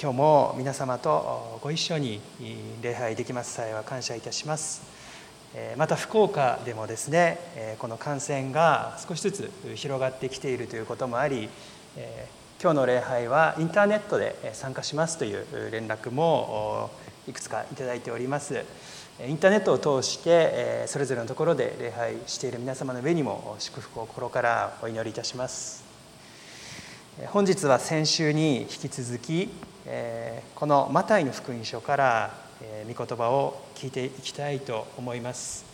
[0.00, 2.20] 今日も皆様とご一緒に
[2.80, 4.82] 礼拝できます際は感謝いたします。
[5.76, 11.48] また福岡でもですねこの感染が少しずつ広がってきているということもあり
[12.62, 16.90] 今日の礼拝はインターネットで参加しますという連絡も
[17.26, 18.64] いくつかいただいております。
[19.26, 25.83] インターネットを通してそれぞれのところで礼拝している皆様の上にも祝福を心からお祈りいたします。
[27.28, 29.48] 本日は先週に引き続き
[30.56, 32.34] このマタイの福音書から
[32.92, 35.64] 御言葉を聞いていきたいと思います。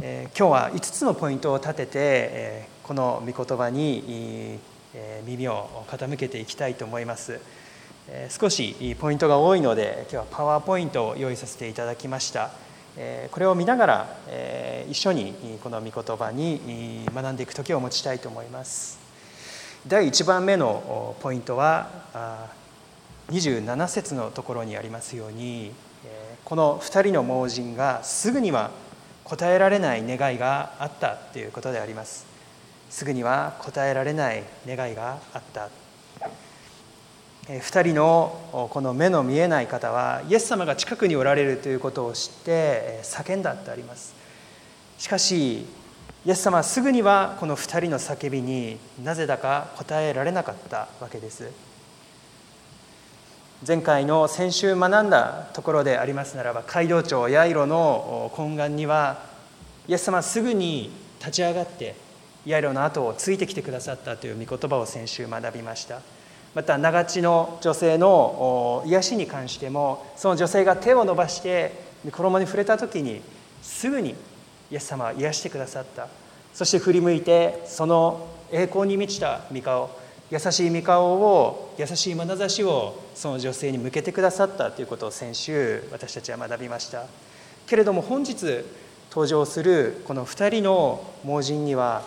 [0.00, 4.58] 今日は5つのポイントを立ててこの御言葉に
[5.24, 7.40] 耳を傾けていきたいと思います。
[8.28, 12.50] 少しポイントが多いので今日はパワーポイントを用意させていただきました。
[13.30, 14.16] これを見ながら
[14.90, 19.07] 一緒にこの御言葉に学んでいく時をお持ちしたいと思います。
[19.88, 21.88] 第1番目のポイントは
[23.30, 25.72] 27節のところにありますように
[26.44, 28.70] この2人の盲人がすぐには
[29.24, 32.26] 答えられない願いがあったということであります。
[32.90, 35.70] すぐには答えられない願いがあった。
[37.46, 44.14] 2人のこの目の見えない方はイエス様が近くにおられるということを知って叫んだってあります。
[44.98, 45.64] しかし
[46.28, 51.50] イエス様はすぐにはこの2人の叫びになぜだか答えられなかったわけです。
[53.66, 59.22] 前回の先週学んだところでありますならば街道長ヤイロの懇願には
[59.88, 61.94] イエス様はすぐに立ち上がって
[62.44, 66.02] ヤイロの後をついてきてくださったという御言葉を先週学びました。
[66.54, 71.72] また長地の女性の癒しに関してもその女性が手を伸ばして
[72.12, 73.22] 衣に触れた時に
[73.62, 74.14] すぐに
[74.70, 76.08] イエス様は癒してくださった。
[76.54, 79.90] そして振り向いてその栄光に満ちた御顔
[80.30, 84.70] 優しい御顔を優しい眼差しをその女性に向けてくださった。
[84.70, 87.04] ということを先週私たちは学びました。
[87.66, 88.64] けれども本日
[89.10, 92.02] 登場するこの2人の盲人には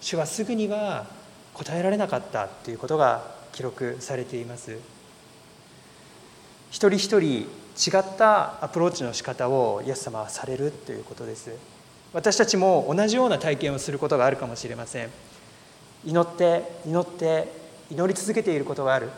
[0.00, 1.06] 主はすぐには
[1.52, 2.48] 答えられなかった。
[2.48, 4.78] ということが記録されています。
[6.70, 7.46] 一人一人
[7.76, 10.70] 違ったアプローチの仕方をイエス様はされる。
[10.70, 11.50] ということです。
[12.12, 15.10] 私たちも同じような体験をすることがあるかもしれません。
[16.04, 17.52] 祈って祈って
[17.90, 19.10] 祈り続けていることがある。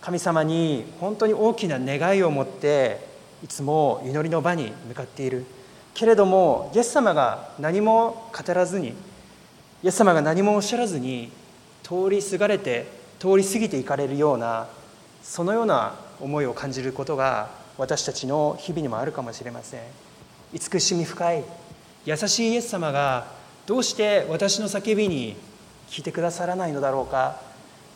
[0.00, 2.98] 神様に本当に大きな願いを持って
[3.44, 5.44] いつも祈りの場に向かっている。
[5.94, 8.94] けれどもイエス様が何も語らずに
[9.82, 11.30] イエス様が何もおっしゃらずに
[11.82, 12.86] 通りすがれて
[13.20, 14.68] 通り過ぎていかれるような
[15.22, 19.80] そのような思いを感じることが私たちの日々にもあるかもしれません。
[20.52, 21.44] 慈しみ深い。
[22.04, 23.26] 優しいイエス様が
[23.66, 25.36] どうして私の叫びに
[25.88, 27.40] 聞いてくださらないのだろうか。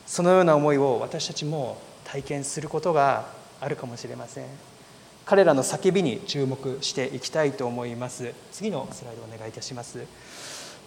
[0.07, 3.27] そのような思いを私たちも体験することが
[3.61, 4.47] あるかもしれません。
[5.27, 8.33] 彼らの叫びに注目していきたいと思います。
[8.53, 10.07] 次のスライドお願いいたします、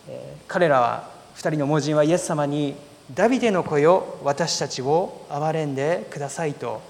[0.08, 2.76] えー、彼らは2人の盲人はイエス様に
[3.14, 6.82] ダビデの子よ私たちを憐れんでくださいと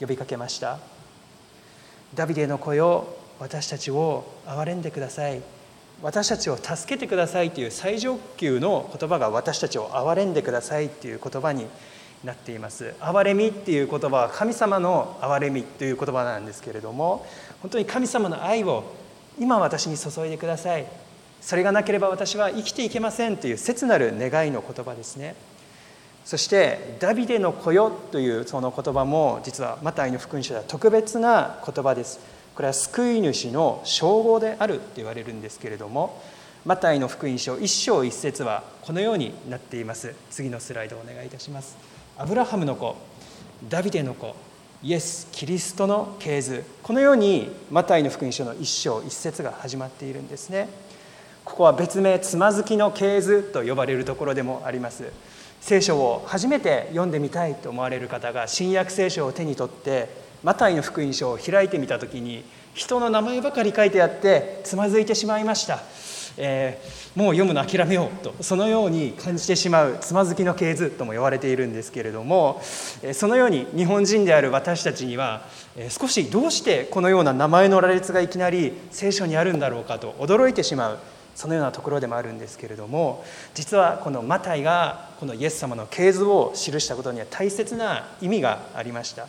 [0.00, 0.78] 呼びかけました。
[2.14, 5.40] ダビデの子よ私たちを憐れんでください。
[6.02, 11.66] 私たちを助けてくださいという最上級の言葉が私たちを憐れんでくださいという言葉に
[12.24, 12.94] なっています。
[13.00, 17.26] 憐れみっていう言葉は神様の憐れみという言葉なんですけれども
[17.62, 18.84] 本当に神様の愛を
[19.38, 20.86] 今私に注いでください。
[21.40, 25.34] それがなければ私は生きていけませんという切なる願いの言葉ですね。
[26.24, 32.20] そして「ダビデの子よ」というその言葉も実はマタイの福音書では特別な言葉です。
[32.58, 36.20] これは救い主の称号であると言われるんですけれども
[36.64, 40.12] マタイの福音書一章一節はこのようになっています。
[40.28, 41.76] 次のスライドをお願いいたします。
[42.16, 42.96] アブラハムの子
[43.68, 44.34] ダビデの子
[44.82, 46.64] イエス・キリストの系図。
[46.82, 50.68] このようにマタイの福音書の一章一節が始まっているんですね。
[51.44, 55.04] ここは別名つまずきの系図と呼ばれるところでもあります。
[55.60, 62.44] 聖書を初めて読んでみたいと思われる方が新約聖書を手に取ってマタイの福音書を開いてみた時に
[62.74, 65.80] 人の名前ばかり書いてあってつまずいてしまいました、
[66.36, 72.60] えー、もう読むの諦めようとそのように感じてしまうつまずきの系図とも言われているんですけれども
[73.12, 75.42] そのように日本人である私たちには
[75.88, 80.98] 少しどうしてこのような名前の羅列がいきなり聖書にあるんだろうかと驚いてしまう
[81.34, 83.24] そのようなところでもあるんですけれども
[83.54, 89.26] 実はこのマタイがこのイエス様の系図を記したことには大切な意味がありました。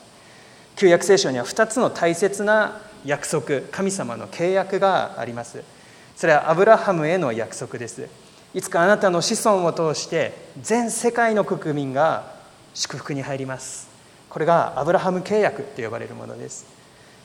[0.80, 5.62] 旧約聖書には2つの大切な約束神様の契約があります。
[6.16, 8.08] それはアブラハムへの約束です。
[8.54, 10.32] いつかあなたの子孫を通して
[10.62, 12.32] 全世界の国民が
[12.74, 13.90] 祝福に入ります。
[14.30, 16.66] これがアブラハム契約って呼ばれるものです。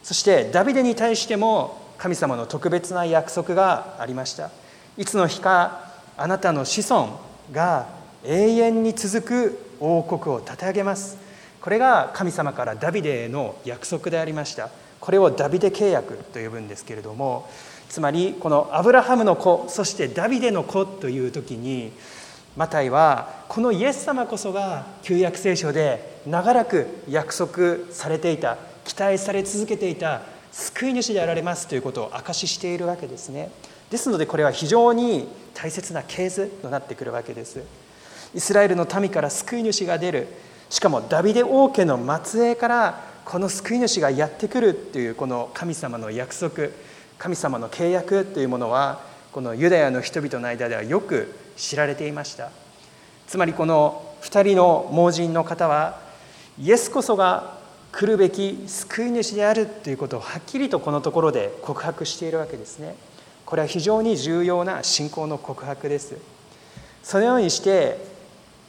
[0.03, 4.50] そしてダビデに対しても神様の特別な約束がありました。
[4.99, 7.21] いつの日かあなたの子孫
[7.53, 7.87] が
[8.25, 11.23] 永遠に続く王国を立て上げます。
[11.64, 14.69] これが神様からダビデへの約束でありました。
[15.00, 17.49] これをダビデ契約と呼ぶんですけれども
[17.88, 21.90] つまりこのアブラハムの子そしてダビデの子という時に
[22.55, 30.20] マタイはこのイエス様こそが旧約聖書で長らく約束されていた期待され続けていた
[30.52, 33.50] 救い主であられますということを証ししているわけですね。
[33.90, 37.62] ですのでこれは非常に大切な系図となってくるわけです。
[38.34, 40.28] イスラエルの民から救い主が出る。
[40.70, 46.69] しかもダビデ王家の末裔からこの救い主がやってくるというこの神様の約束
[47.19, 49.00] 神様の契約というものは
[49.32, 52.50] このユダヤの人々の間ではよく知られていました。
[53.26, 56.00] つまりこの2人の盲人の方は
[56.58, 57.58] イエスこそが
[57.93, 62.96] 来るべき救い主であるということをはっきりとこのところで告白しているわけですね。
[63.46, 66.16] これは非常に重要な信仰の告白です。
[67.02, 67.99] そのようにして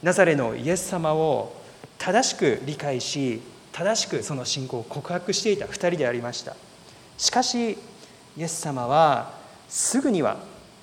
[0.02, 1.52] ナザレのイエス様を
[1.98, 6.56] 正しく理解し正しくその信仰を告白していた2人でありました。
[7.18, 7.72] しかし
[8.36, 9.32] イエス様は
[9.68, 10.38] すぐには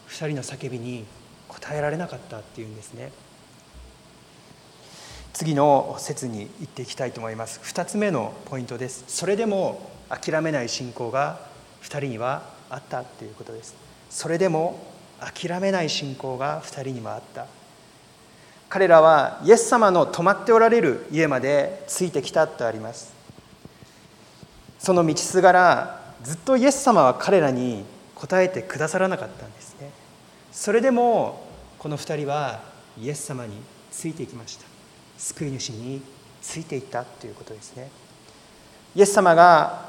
[0.10, 1.06] 2人の叫びに
[1.48, 3.12] 答えられなかったっていうんですね。
[5.34, 7.60] 次の説に行っていきたいと思います。
[7.64, 9.04] 2つ目のポイントです。
[9.08, 11.40] それでも諦めない信仰が
[11.82, 13.76] 2人にはあったということです。
[14.10, 14.80] それでも
[15.20, 17.48] 諦めない信仰が2人にもあった。
[18.74, 23.14] 彼らはイエス様の泊まっておられる家までついてきたとあります。
[24.80, 27.86] その道すがらずっとイエス様は彼らに
[28.16, 29.92] 答えてくださらなかったんですね。
[30.52, 31.46] それでも
[31.78, 32.62] この2人は
[33.00, 33.62] イエス様に
[33.92, 34.66] ついていきました。
[35.20, 36.02] 救い主に
[36.42, 37.92] ついていったということですね。
[38.96, 39.86] イエス様が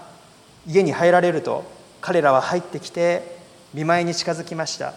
[0.67, 1.65] 家に入られると
[2.03, 3.39] 彼らは入ってきて
[3.73, 4.93] 見舞いに近づきました。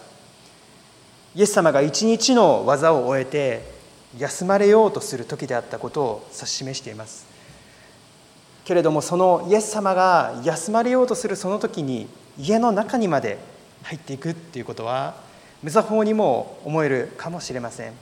[1.33, 3.76] イエス様が一日の技を終えて
[4.17, 7.25] 休まれようとする時であったことを指し示しています。
[8.65, 13.37] けれどもそのイエス様が休まれようとするその時に家の中にまで
[13.83, 15.15] 入っていくっていうことは
[15.63, 17.93] 無作法にも思えるかもしれません。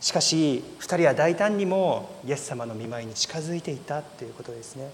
[0.00, 4.90] しかし2人は大胆にもイエス様の見舞いに近づいていたということですね。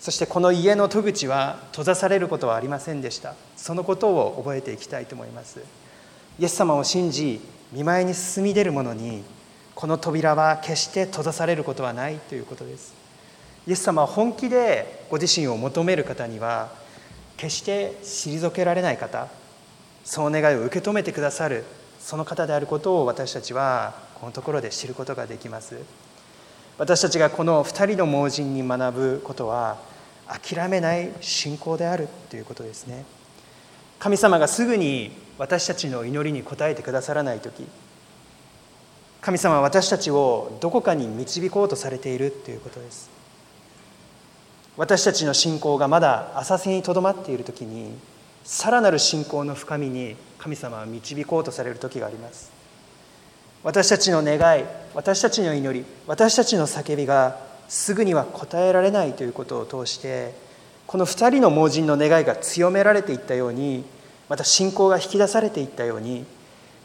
[0.00, 3.34] そしてこの家の戸口は閉ざされることはありませんでした。
[3.56, 5.60] そのことを覚えていきたいと思います。
[6.40, 7.40] イエス様を信じ
[7.72, 9.24] 見舞いに進み出る者に
[9.74, 12.94] この扉は決して閉ざされることはないということです。
[13.66, 16.70] イエス様は本気でご自身を求める方には
[17.36, 19.28] 決して退けられない方
[20.04, 21.64] その願いを受け止めてくださる
[22.00, 25.76] その方であることを私たちはこのところで知ることができます。
[26.78, 29.78] 私たちがこの2人の盲人に学ぶことは
[30.26, 33.04] 諦めない信仰であるということですね。
[34.02, 37.64] 神様がすぐに私たちの祈りに応えてくださらない時
[39.20, 43.08] 神様は私たちをどこかに導こうとされているということです。
[44.76, 47.96] 私たちの信仰がまだ浅瀬にとどまっている時に
[48.42, 52.50] さらなる信仰の深みに神様は導こうとされる時があります。
[53.62, 54.64] 私たちの願い
[54.94, 57.36] 私たちの祈り私たちの叫びが
[57.68, 60.34] すぐには応えられないということを通して
[60.92, 63.82] この2人の盲人の願いが強められていったように
[64.28, 66.26] また信仰が引き出されていったように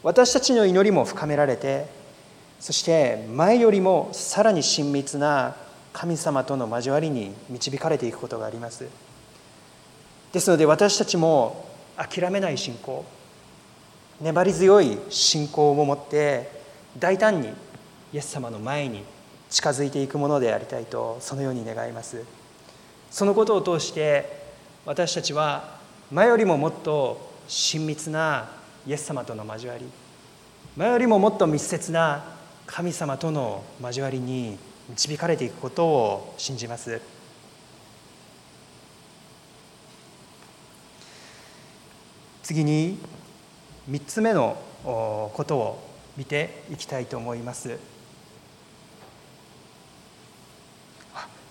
[0.02, 1.84] 私たちの祈りも深められて
[2.58, 5.56] そして前よりもさらに親密な
[5.92, 8.88] 神様との交わりに導かれていくことがあります。
[10.32, 13.04] ですので私たちも諦めない信仰
[14.22, 16.50] 粘り強い信仰を持って
[16.98, 17.48] 大胆に
[18.14, 19.04] イエス様の前に
[19.50, 22.37] 近づいていくものでありたいとそのように願います。
[23.10, 24.42] そのことを通して
[24.84, 25.78] 私たちは
[26.10, 28.50] 前よりももっと親密な
[28.86, 29.86] イエス様との交わり
[30.76, 32.24] 前よりももっと密接な
[32.66, 34.58] 神様との交わりに
[34.90, 37.00] 導かれていくことを信じます。
[42.42, 42.98] 次に
[43.90, 47.78] 3つ目のことを見ていきたいと思います。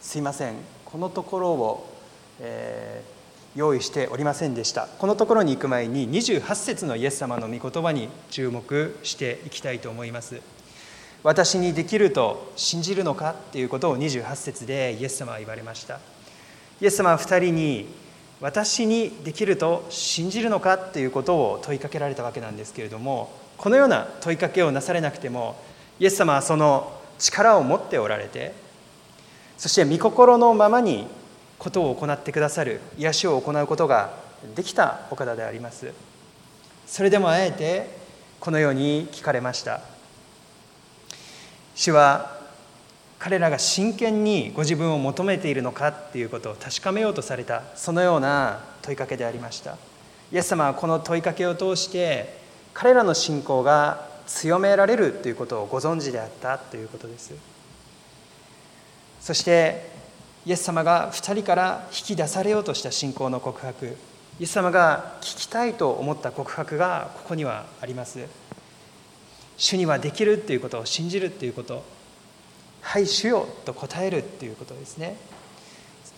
[0.02, 0.77] すいません。
[0.90, 1.94] このところを、
[2.40, 4.88] えー、用意しておりませんでした。
[4.88, 10.40] このところに行く前に28節のイエス様の御言葉に注目していきたいと思います。
[11.24, 16.00] 私にできると信じるのかっていうことを28節でイエス様は言われました。
[16.80, 17.88] イエス様は2人に
[18.40, 25.56] 私にできると信じるのかっていうことを問いかけられたわけなんですけれどもこのような問いかけをなされなくても
[26.00, 28.54] イエス様はその力を持っておられて
[29.58, 31.08] そして御心のままに
[31.58, 34.12] ことを行ってくださる癒しを行うことが
[34.56, 35.92] できたお方であります。
[36.86, 37.90] それでもあえて
[38.40, 39.82] このように聞かれました。
[41.76, 42.38] 主は
[43.20, 49.78] 彼らが真剣にご自分を求めているのかっていうことを確かめようとされたそのような問いかけでありました。
[50.32, 52.38] イエス様はこの問いかけを通して
[52.74, 57.57] 彼らの信仰が強められるということをご存知であったということです。
[59.28, 59.82] そして
[60.46, 63.98] イエス様が2人から引き出されようとした信仰の告白。
[64.40, 68.26] イエス様が聞きたいと思った告白がここにはあります。
[69.58, 71.84] 主にはできるっていうことを信じるっていうこと。
[72.80, 75.18] はい主よと答えるっていうことですね。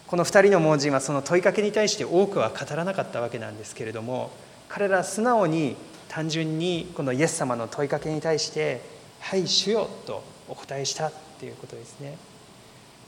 [0.05, 4.29] この2人の盲人はその問いかけに対して多くは語らなかったわけなんですけれども
[4.67, 5.75] 彼ら素直に
[6.09, 8.81] 単純にこのイエス様の問いかけに対して
[9.19, 12.28] 「はい主よ」とお答えしたっていうことですね。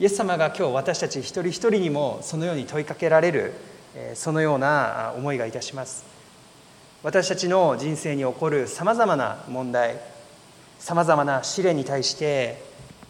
[0.02, 3.52] イエス様が今日私たち一人一人にもそのように問いかけられる
[4.14, 6.04] そのような思いがいたします。
[7.04, 10.00] 私たちの人生に起こるさまざまな問題
[10.80, 12.60] さまざまな試練に対して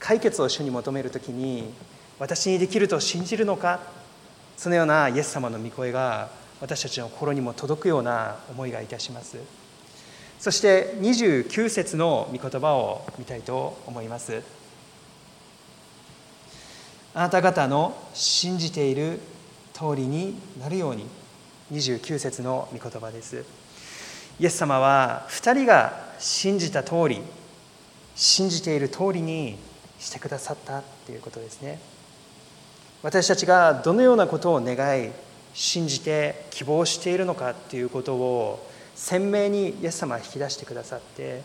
[0.00, 1.72] 解決を主に求める時に
[2.18, 3.80] 私にできると信じるのか
[4.58, 6.28] そのようなイエス様の御声が
[6.60, 9.38] 私たちの心にも届くような思いがいたします。
[10.38, 14.61] そして29節の御言葉を見たいと思います。
[17.14, 19.20] あなた方の信じている
[19.72, 21.06] 通りになるように。
[21.72, 23.44] 29節の御言葉です。
[24.38, 27.20] イエス様は2人が信じた通り
[28.14, 29.56] 信じている通りに
[29.98, 31.78] してくださったっていうことですね。
[33.02, 35.10] 私たちがどのようなことを願い
[35.54, 41.42] 信じて希望しているのかっていうことを鮮明にイエス様は引き出してくださって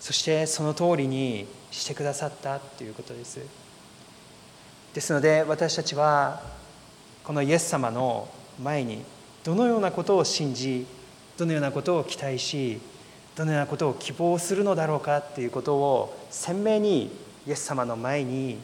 [0.00, 3.40] そしてその通りにしてくださったということです。
[4.94, 6.42] ですので私たちは
[7.22, 8.28] このイエス様の
[8.62, 9.04] 前に
[9.44, 10.86] どのようなことを信じ
[11.38, 12.80] どのようなことを期待し
[13.36, 17.10] どのようなことを希望するのだろうかということを鮮明に
[17.46, 18.58] イエス様の前に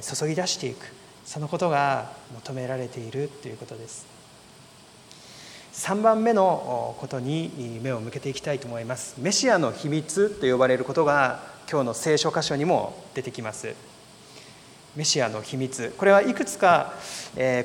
[0.00, 0.92] 注ぎ出していく
[1.24, 4.06] そのことが求められているということです。
[5.72, 9.16] 3番目のことに目を向けていきたいと思います。
[9.18, 13.74] メシアの秘密と呼ばれることが今日の聖書箇所にも出てきます。
[14.96, 15.94] メシアの秘密。
[15.96, 16.94] これはいくつか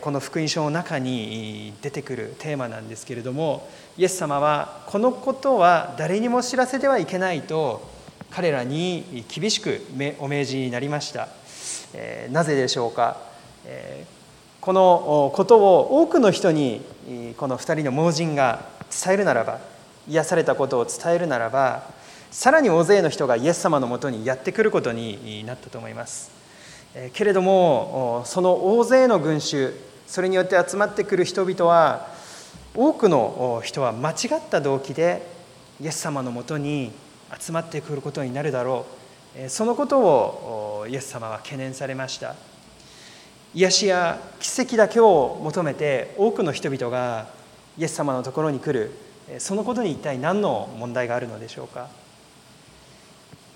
[0.01, 7.89] この福音書の中に出てくるテーマなんですけれどもイエス様はこのことは誰にも知らせてはいけないと
[8.29, 9.81] 彼らに厳しく
[10.19, 11.29] お命じになりました。
[12.29, 13.17] なぜでしょうか？
[14.59, 16.81] このことを多くの人に
[17.37, 19.59] この2人の盲人が伝えるならば
[20.07, 21.83] 癒されたことを伝えるならば
[22.29, 26.40] さらに大勢の人がイエス様のもとにやってくることになったと思います。
[27.13, 29.73] けれどもその大勢の群衆
[30.07, 32.07] それによって集まってくる人々は
[32.75, 35.25] 多くの人は間違った動機で
[35.79, 36.91] イエス様のもとに
[37.39, 38.85] 集まってくることになるだろ
[39.45, 39.49] う。
[39.49, 42.35] そのことをイエス様は懸念されました。
[43.53, 47.27] 癒しや奇跡だけを求めて多くの人々が
[47.77, 48.91] イエス様のところに来る。
[49.39, 51.87] そのことに一体何の問題があるのでしょうか。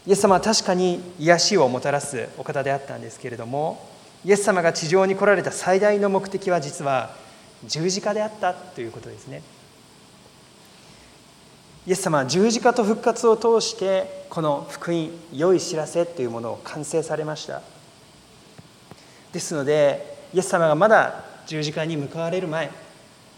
[0.08, 3.90] イエス様は確かに癒しをもたらすお方であったんですけれども
[4.24, 7.16] イエス様が地上に来られた最大の目的は実は
[7.66, 9.42] 十字架であったということですね。
[11.88, 17.62] イエス様は十字架と復活を通してこの福音良い知らせというものを完成されました。
[19.32, 22.72] ですのでイエス様がまだ十字架に向かわれる前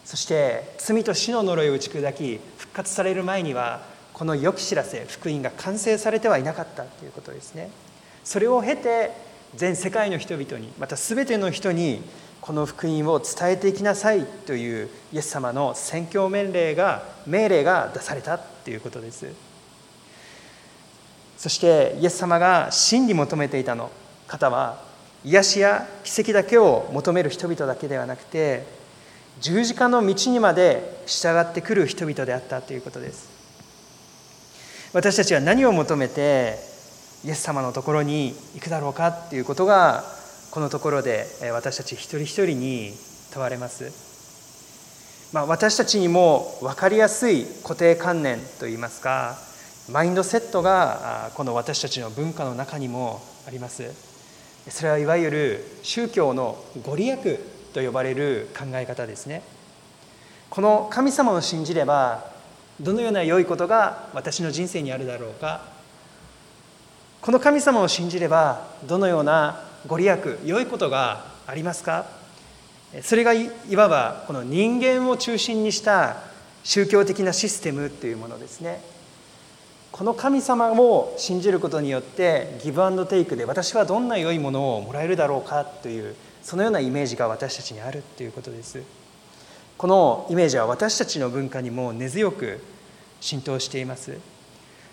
[0.05, 3.81] そして罪と死の呪いを打ち砕き復活される前には
[4.17, 7.69] この良き知らせ福音が完成されてはいなかったということですね。
[8.23, 9.11] それを経て
[9.55, 12.01] 全世界の人々にまた全ての人に
[12.41, 19.27] この福音を伝えていきなさいというイエス様の宣教命令が命令が出されたということです。
[21.37, 23.91] そしてイエス様が真に求めていたの
[24.25, 24.81] 方は
[25.23, 28.65] 癒しや奇跡だけを求める人々だけではなくて
[29.41, 33.36] 十字架の道にまで従ってくる人々であったということです。
[34.93, 36.55] 私たちは何を求めて
[37.25, 40.03] イエス様のところに行くだろうかっていうことが
[40.51, 42.93] このところで私たち一人一人に
[43.33, 43.91] 問われます、
[45.33, 49.37] まあ、私たちにも分かりやすい固定観念といいますか
[49.91, 53.93] マインドセットがこの私たちの文化の中にもあります。
[54.69, 57.37] それはいわゆる宗教のご利益
[57.73, 59.43] と呼ばれる考え方ですね。
[60.49, 62.36] この神様を信じれば
[62.79, 65.61] どのような良いことが私の人生にあるだろうか。
[67.21, 72.05] この神様を信じればどのようなご利益良いことがありますか？
[73.01, 76.17] それがいわばこの人間を中心にした
[76.63, 78.81] 宗教的なシステムというものですね。
[79.91, 88.83] この神様を信じることによってギブアンドテイクで私はどんな良いものをもらえるだろうかというそのようなイメージが私たちにあるということです。
[89.77, 92.59] このイメージは私たちの文化にも根強く
[93.21, 94.17] 浸透しています。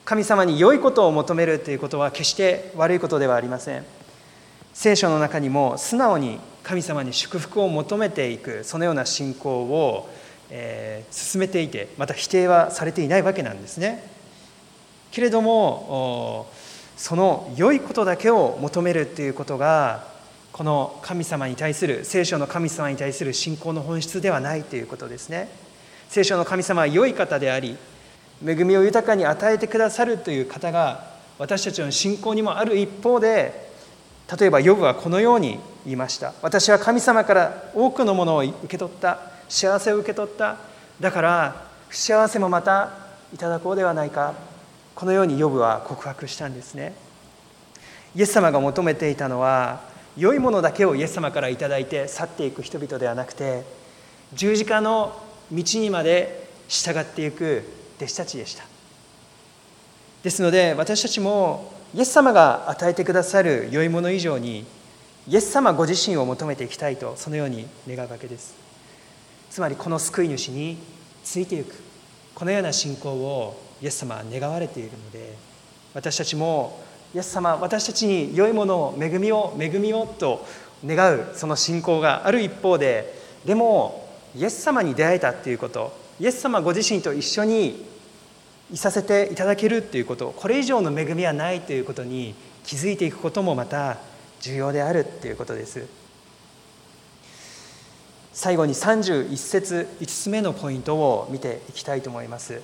[0.04, 3.84] 神様に良いことを求めるということは決して悪いことではありません。
[4.74, 10.10] 聖書の中にも素直に神様に祝福を求めていくそのような信仰を、
[10.50, 14.04] えー、進めていてまた否定はされていないわけなんですね。
[15.12, 16.46] けれども
[16.98, 20.12] その良いことだけを求めるっていうことが
[20.54, 25.48] この神様に対する聖書の神様に対する信仰の本質ではないということですね。
[26.08, 27.76] 聖書の神様は良い方であり
[28.46, 33.68] 恵みを豊かに与えてくださるという方が私たちの信仰にもある一方で
[34.38, 36.32] 例えばヨブはこのように言いました。
[36.40, 39.18] 私は神様から多くのものを受け取った。
[39.48, 40.58] 幸せを受け取った。
[41.00, 42.92] だから不幸せもまた
[43.34, 44.34] いただこうではないか。
[44.94, 46.94] このようにヨブは告白したんですね。
[48.14, 53.64] イエス様が求めていたのは良いものだけをイエス様から頂いて去っていく人々ではなくて
[54.32, 55.20] 十字架の
[55.52, 57.64] 道にまで従っていく
[57.96, 58.64] 弟子たちでした。
[60.22, 64.64] ですので私たちもイエス様が与えてくださる良いもの以上に
[65.28, 68.54] イエス様ご自身を求めていきたいとそのように願うわけです。
[69.50, 70.78] つまりこの救い主に
[71.22, 71.74] ついていく。
[72.34, 75.34] このような信仰をイエス様は願われているので
[75.94, 76.82] 私たちも
[77.14, 80.44] イエス様私たちに良いものを恵みを恵みをと
[80.84, 87.86] 願うその信仰がある一方ででもイエス様に出会えたっていうことイエス様ご自身と一緒に
[88.72, 93.98] いさせていただけるっていうことこれ以上の恵みはないということに気づいていくこともまた
[94.40, 95.86] 重要であるっていうことです。
[98.32, 102.60] 最後に31節5つ目のポイントを見ていきたいと思います。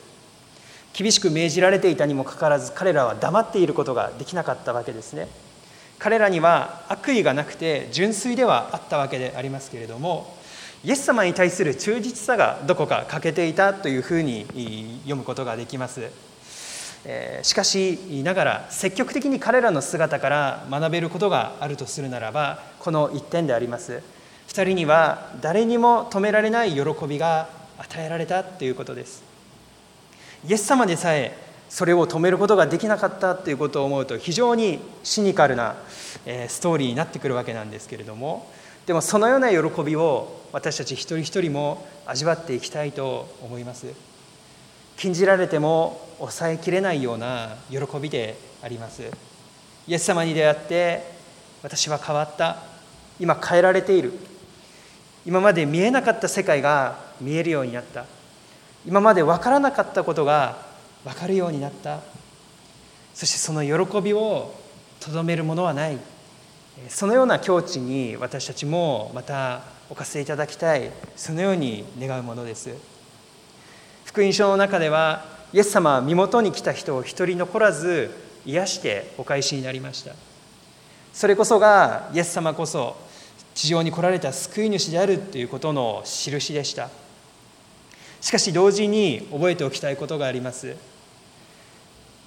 [0.92, 5.28] 厳しく命じられていたにもかかわらず彼らは黙っていることができなかったわけですね。
[5.98, 10.34] 彼らには悪意がなくて純粋ではあったわけでありますけれども
[10.82, 14.46] イエス様に対する忠実さがどこか欠けていたというふうに
[15.02, 16.08] 読むことができます。
[17.42, 24.02] しかしながら積極的に彼らの姿から学べることがあるとするならばこの一点であります。
[24.48, 27.48] 2人には誰にも止められない喜びが
[27.78, 29.29] 与えられたということです。
[30.48, 31.36] イエス様でさえ
[31.68, 35.76] それを止めることができなかったということを思うと非常にシニカルな
[36.48, 38.50] ストーリーになってくるわけなんですけれども
[38.86, 43.86] でもそのような喜びを私たち一人一人も味わっていきたいと思います。
[44.96, 49.02] 禁じられても抑えきれないような喜びであります。
[49.86, 51.04] イエス様に出会って
[51.62, 52.58] 私は変わった。
[53.20, 54.12] 今変えられている。
[55.24, 58.06] 今まで見えなかった世界が見えるようになった。
[58.86, 60.58] 今まで分からなかったことが
[61.04, 62.00] 分かるようになった。
[63.14, 64.54] そしてその喜びを
[65.00, 65.98] とどめるものはない。
[66.88, 70.90] そのような境地に私たちもまた置かせいただきたい。
[71.16, 72.70] そのように願うものです。
[74.04, 78.10] 福音書の中ではイエス様は身元に来た人を一人残らず
[78.46, 80.12] 癒してお返しになりました。
[81.12, 82.96] それこそがイエス様こそ
[83.54, 86.88] 地上に来られた救い主であるということの印でした。
[88.20, 90.76] しかし同時に覚えておきたいことがあります。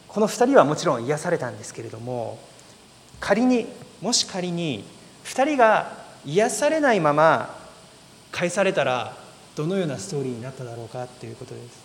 [0.08, 2.38] この2人はもちろん癒されたんですけれども
[3.20, 3.66] 仮に
[4.00, 4.84] もし仮に
[5.26, 5.92] 2人が
[6.24, 7.58] 癒されないまま
[8.32, 9.18] 返されたら
[9.56, 11.84] どのようなストーリーになっただろうかということです。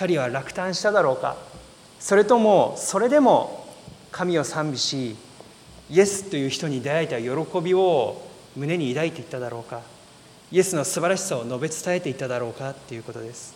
[0.00, 1.36] 2人は落胆しただろうか。
[1.98, 3.66] それともそれでも
[4.12, 5.16] 神を賛美し
[5.90, 8.22] イエスという人に出会えた喜びを
[8.56, 9.80] 胸に抱いていっただろうか。
[10.52, 13.54] イエスの素晴らしさを述べ伝えていっただろうかということです。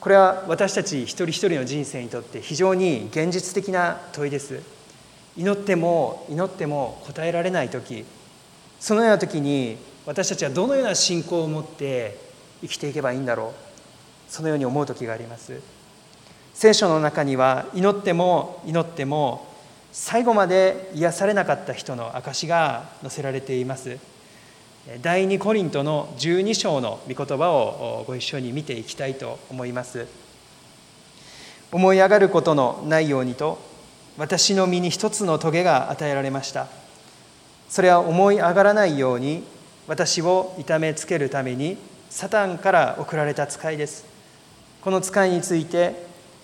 [0.00, 4.60] これは私たち一人一人の人生にとって非常に現実的な問いです。
[5.36, 8.04] 祈っても祈っても答えられない時
[8.80, 12.18] そのような時に私たちはどのような信仰を持って
[12.60, 15.60] 生きていけばいいんだろうそのように思う時があります。
[16.54, 19.48] 聖書の中には祈っても祈っても
[19.92, 23.98] 最後まで癒されなかった人の証が載せられています
[25.00, 30.08] 第2コリントの12章の御言葉をご一緒に見ていきたいと思います。
[31.70, 33.60] 思い上がることのないようにと
[34.18, 36.66] 私の身に一つの棘が与えられました。
[37.68, 39.44] それは思い上がらないように
[39.86, 41.78] 私を痛めつけるために
[42.10, 44.04] サタンから送られた使いです。
[44.80, 45.94] この使いについて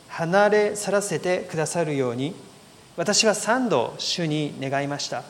[0.07, 2.37] 離れ去らせてくださるように
[2.97, 5.25] 私は三度主に願いました。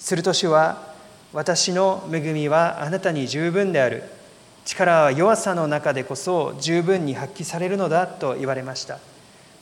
[0.00, 0.90] すると主は
[1.32, 4.04] 私の恵みはあなたに十分である。
[4.64, 8.98] 力は弱さの中でこそ十分に発揮されるのだと言われました。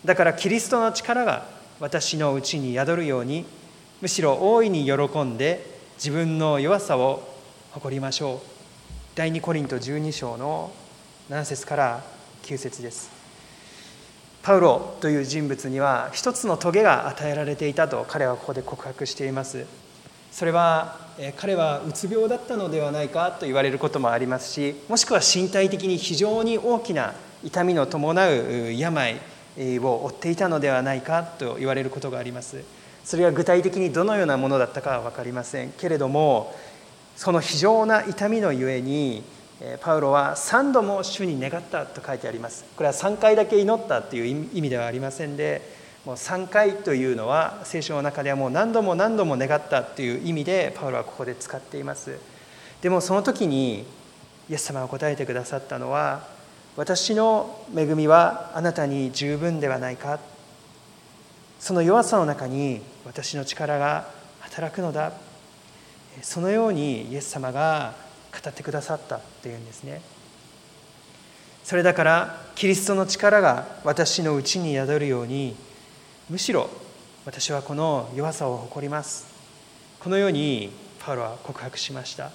[0.05, 1.47] だからキリストの力が
[1.79, 3.45] 私のうちに宿るように
[4.01, 5.65] むしろ大いに喜んで
[5.97, 7.23] 自分の弱さを
[7.73, 8.47] 誇りましょう。
[9.15, 10.73] 第2コリント12章の
[11.31, 12.03] 7節から
[12.43, 13.11] 9節です。
[14.43, 19.67] パウロという人物には一つの棘が与えられていたと彼はここで告白しています。
[20.33, 21.00] それは
[21.37, 27.13] 彼はうつ病だったのではないかと言われることもありますしもしくは身体的に非常に大きな
[27.45, 29.21] 痛みの伴う病
[29.59, 32.63] を負っていたのではないかと言われることがあります。
[33.05, 35.73] それが具体的にどのようなものだったかは分かりません。
[35.73, 36.55] けれども
[37.17, 39.23] その非常な痛みのゆえに
[39.81, 42.65] パウロは3度も主に願ったと書いてあります。
[42.77, 52.19] これは3回だけ祈ったっていう意味ではありませんでもう3回というのは聖書の中ではもう何度も何度も願ったっていう意味でパウロはここで使っています。
[52.81, 53.85] でもその時に
[54.49, 56.27] イエス様が答えてくださったのは
[56.77, 60.19] 私の恵みはあなたに十分ではないか。
[61.59, 64.09] その弱さの中に私の力が
[64.41, 65.13] 働くのだ。
[66.23, 67.95] そのようにイエス様が
[68.33, 70.01] 語ってくださったっていうんですね。
[71.63, 75.55] それだからキリストの力が私のうちに宿るように
[76.31, 76.71] むしろ
[77.27, 79.27] 私はこの弱さを誇ります。
[79.99, 82.31] このようにパウロは告白しました。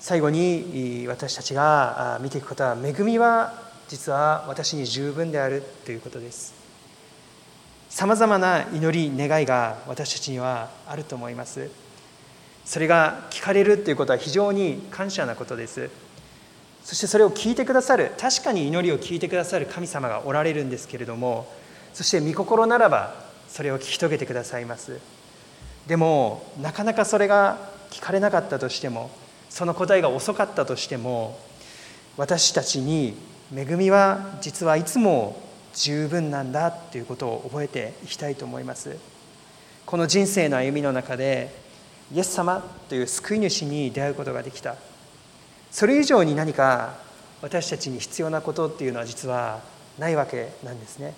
[0.00, 3.52] 最後に私たちが見ていくことは恵みは
[3.88, 6.54] 実は私に十分であるということです。
[7.90, 11.70] さまざまな祈り願いが私たちにはあると思います。
[12.64, 15.90] それが聞かれるということは非常に感謝なことです。
[16.84, 21.46] そしてそれを聞いてくださる確かに祈りを聞いてくださる神様がおられるんですけれども
[21.94, 23.14] そして御心ならば
[23.48, 24.98] それを聞き遂げてくださいます。
[25.86, 27.58] でもなかなかそれが
[27.90, 29.10] 聞かれなかったとしても
[29.48, 31.38] その答えが遅かったとしても
[32.16, 33.16] 私たちに
[33.54, 35.40] 恵みは実はいつも
[35.74, 38.96] 十分なんだということを覚えていきたいと思います。
[39.86, 41.50] この人生の歩みの中で
[42.12, 44.76] イエス様という救い主に出会うことができた。
[45.70, 46.94] それ以上に何か
[47.40, 49.60] 私たちに必要なことっていうのは実は
[49.98, 51.14] ないわけなんですね。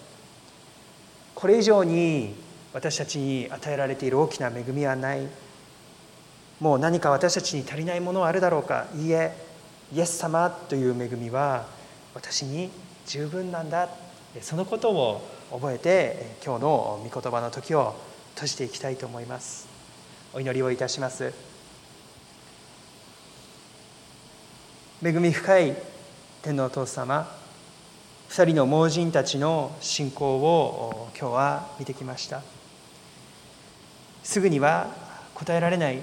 [1.41, 2.35] これ以上に
[2.75, 5.27] 私たちに与えられている大きな恵みはない。
[6.61, 8.89] もう何か私たちに足りないものはあるだろうか。
[8.95, 9.33] いいえ
[9.91, 11.65] イエス様という恵みは
[12.15, 12.71] 私に
[13.07, 13.89] 十分なんだ。
[14.43, 17.97] そのことを覚えて今日の御言葉の時を
[18.35, 19.67] 閉じていきたいと思います。
[20.35, 21.33] お祈りをいたします。
[25.03, 25.75] 恵み深い
[26.43, 27.40] 天皇お父様
[28.31, 32.43] 2人の盲人たちの信仰を今日は見てきました。
[34.23, 34.87] すぐには
[35.35, 35.99] 答えられない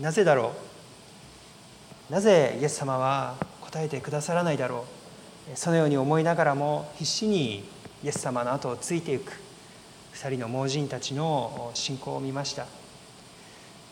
[0.00, 0.52] なぜだろ
[2.10, 2.12] う。
[2.12, 4.84] なぜイエス様は答えてくださらないだろ
[5.54, 5.56] う。
[5.56, 7.62] そのように思いながらも必死に
[8.02, 9.30] イエス様の後をついていく。
[10.14, 12.66] 2人の盲人たちの信仰を見ました。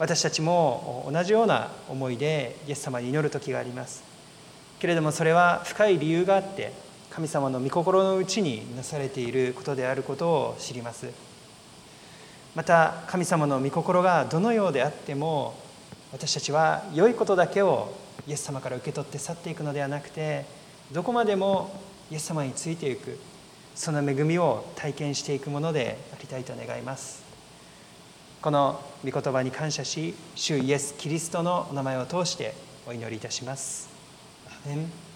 [0.00, 4.02] 私たちも同じような思いでイエス様に祈る時があります。
[4.80, 6.87] けれどもそれは深い理由があって
[7.18, 11.08] 神様の御心のうちになされていることであることを知ります。
[12.54, 15.58] また神様の御心がどのようであっても
[16.12, 17.92] 私たちは良いことだけを
[18.28, 20.44] イエス様から受け取って去っていくのではなくて
[20.92, 23.18] どこまでもイエス様についていく
[23.74, 27.24] その恵みを体験していくものでありたいと願います。
[28.40, 32.54] この御言葉に感謝し主イエス・キリストのお名前を通して
[32.86, 33.88] お祈りいたします。
[34.46, 35.07] アメン。